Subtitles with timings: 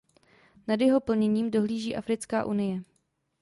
[0.67, 2.83] Nad jeho plněním dohlíží Africká unie.